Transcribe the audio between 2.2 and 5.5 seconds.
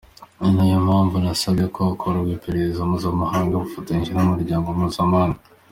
iperereza mpuzamahanga bafatanyije n’Umuryango Mpuzamahanga.